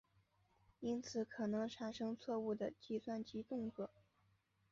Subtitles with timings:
[0.79, 3.91] 因此可能产生错误的计算及动作。